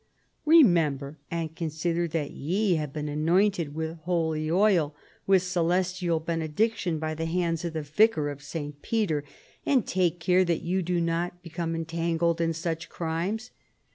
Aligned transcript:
"Remember 0.47 1.19
and 1.29 1.55
consider 1.55 2.07
that 2.07 2.31
ye 2.31 2.73
have 2.73 2.91
been 2.91 3.07
anointed 3.07 3.75
with 3.75 3.99
holy 3.99 4.49
oil 4.49 4.95
Avith 5.29 5.41
celestial 5.43 6.19
benediction 6.19 6.99
bv 6.99 7.17
the 7.17 7.25
hands 7.27 7.63
of 7.63 7.73
the 7.73 7.83
vicar 7.83 8.31
of 8.31 8.41
St. 8.41 8.73
116 8.77 8.77
CHARLEMAGNE. 8.79 8.81
Peter, 9.21 9.31
and 9.63 9.87
take 9.87 10.19
care 10.19 10.43
that 10.43 10.63
you 10.63 10.81
do 10.81 10.99
not 10.99 11.43
become 11.43 11.75
entangled 11.75 12.41
in 12.41 12.51
such 12.51 12.89
crimes. 12.89 13.51